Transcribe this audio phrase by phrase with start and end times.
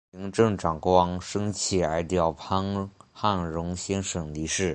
[0.13, 4.67] 行政长官深切哀悼潘汉荣先生离世